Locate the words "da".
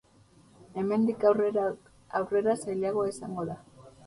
3.53-3.61